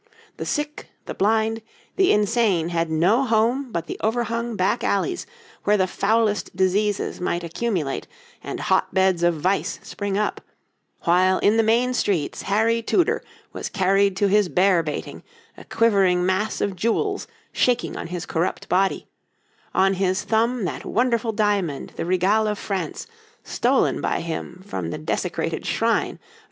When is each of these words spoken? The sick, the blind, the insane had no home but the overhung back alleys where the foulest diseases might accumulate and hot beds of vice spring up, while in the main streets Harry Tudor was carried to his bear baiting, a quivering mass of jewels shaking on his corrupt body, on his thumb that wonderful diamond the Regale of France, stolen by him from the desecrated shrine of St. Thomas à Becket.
The 0.37 0.47
sick, 0.47 0.87
the 1.05 1.13
blind, 1.13 1.61
the 1.95 2.11
insane 2.11 2.69
had 2.69 2.89
no 2.89 3.23
home 3.23 3.71
but 3.71 3.85
the 3.85 3.99
overhung 4.03 4.55
back 4.55 4.83
alleys 4.83 5.27
where 5.63 5.77
the 5.77 5.85
foulest 5.85 6.55
diseases 6.55 7.21
might 7.21 7.43
accumulate 7.43 8.07
and 8.43 8.61
hot 8.61 8.95
beds 8.95 9.21
of 9.21 9.39
vice 9.39 9.79
spring 9.83 10.17
up, 10.17 10.41
while 11.01 11.37
in 11.37 11.55
the 11.55 11.61
main 11.61 11.93
streets 11.93 12.41
Harry 12.41 12.81
Tudor 12.81 13.23
was 13.53 13.69
carried 13.69 14.15
to 14.17 14.27
his 14.27 14.49
bear 14.49 14.81
baiting, 14.81 15.21
a 15.55 15.65
quivering 15.65 16.25
mass 16.25 16.61
of 16.61 16.75
jewels 16.75 17.27
shaking 17.51 17.95
on 17.95 18.07
his 18.07 18.25
corrupt 18.25 18.67
body, 18.67 19.07
on 19.71 19.93
his 19.93 20.23
thumb 20.23 20.65
that 20.65 20.83
wonderful 20.83 21.31
diamond 21.31 21.93
the 21.95 22.05
Regale 22.07 22.47
of 22.47 22.57
France, 22.57 23.05
stolen 23.43 24.01
by 24.01 24.21
him 24.21 24.63
from 24.65 24.89
the 24.89 24.97
desecrated 24.97 25.63
shrine 25.63 25.91
of 25.91 25.97
St. 25.97 26.17
Thomas 26.17 26.17
à 26.17 26.23
Becket. 26.29 26.39